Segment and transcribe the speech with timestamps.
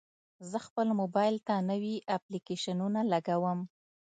[0.49, 3.59] زه خپل موبایل ته نوي اپلیکیشنونه لګوم.